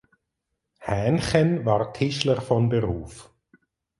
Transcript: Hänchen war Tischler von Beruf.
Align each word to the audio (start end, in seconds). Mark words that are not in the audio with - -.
Hänchen 0.79 1.63
war 1.63 1.93
Tischler 1.93 2.41
von 2.41 2.69
Beruf. 2.69 3.29